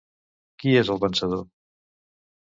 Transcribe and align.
Qui 0.61 0.71
és 0.79 0.89
el 0.93 1.01
vencedor? 1.03 1.43